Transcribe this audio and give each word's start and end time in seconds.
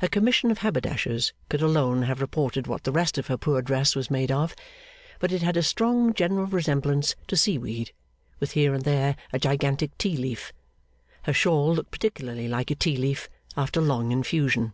A 0.00 0.08
commission 0.08 0.50
of 0.50 0.60
haberdashers 0.60 1.34
could 1.50 1.60
alone 1.60 2.04
have 2.04 2.22
reported 2.22 2.66
what 2.66 2.84
the 2.84 2.90
rest 2.90 3.18
of 3.18 3.26
her 3.26 3.36
poor 3.36 3.60
dress 3.60 3.94
was 3.94 4.10
made 4.10 4.32
of, 4.32 4.56
but 5.18 5.30
it 5.30 5.42
had 5.42 5.58
a 5.58 5.62
strong 5.62 6.14
general 6.14 6.46
resemblance 6.46 7.16
to 7.28 7.36
seaweed, 7.36 7.92
with 8.40 8.52
here 8.52 8.72
and 8.72 8.84
there 8.84 9.14
a 9.30 9.38
gigantic 9.38 9.98
tea 9.98 10.16
leaf. 10.16 10.54
Her 11.24 11.34
shawl 11.34 11.74
looked 11.74 11.90
particularly 11.90 12.48
like 12.48 12.70
a 12.70 12.74
tea 12.74 12.96
leaf 12.96 13.28
after 13.54 13.82
long 13.82 14.10
infusion. 14.10 14.72